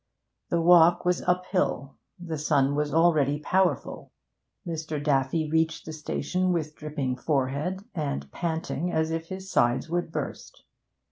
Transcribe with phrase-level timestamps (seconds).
[0.49, 4.11] The walk was uphill; the sun was already powerful;
[4.65, 4.97] Mr.
[5.03, 10.63] Daffy reached the station with dripping forehead and panting as if his sides would burst.